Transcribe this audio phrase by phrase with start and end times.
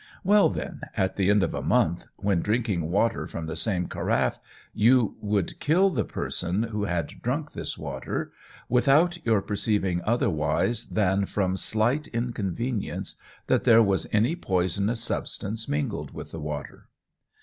[0.23, 4.39] Well, then, at the end of a month, when drinking water from the same carafe,
[4.73, 8.31] you would kill the person who had drunk this water,
[8.67, 16.15] without your perceiving otherwise than from slight inconvenience that there was any poisonous substance mingled
[16.15, 16.89] with the water."